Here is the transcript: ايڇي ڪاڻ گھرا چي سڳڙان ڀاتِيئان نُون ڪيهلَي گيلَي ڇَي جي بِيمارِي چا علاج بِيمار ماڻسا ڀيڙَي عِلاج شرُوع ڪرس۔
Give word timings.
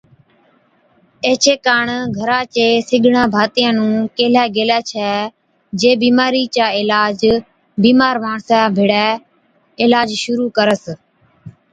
ايڇي 1.25 1.53
ڪاڻ 1.65 1.85
گھرا 2.17 2.39
چي 2.53 2.65
سڳڙان 2.89 3.27
ڀاتِيئان 3.35 3.73
نُون 3.77 3.93
ڪيهلَي 4.15 4.43
گيلَي 4.55 4.79
ڇَي 4.89 5.11
جي 5.79 5.91
بِيمارِي 6.03 6.43
چا 6.55 6.65
علاج 6.79 7.19
بِيمار 7.83 8.15
ماڻسا 8.25 8.57
ڀيڙَي 8.75 9.05
عِلاج 9.83 10.09
شرُوع 10.23 10.49
ڪرس۔ 10.57 10.85